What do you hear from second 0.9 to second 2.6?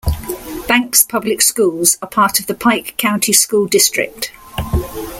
Public Schools are part of the